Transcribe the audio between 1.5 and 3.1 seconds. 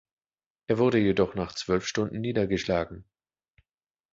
zwölf Stunden niedergeschlagen.